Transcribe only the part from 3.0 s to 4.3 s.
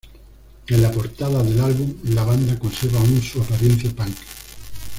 su apariencia punk.